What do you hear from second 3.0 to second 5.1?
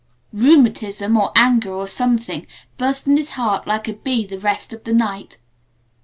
in his heart like a bee the rest of the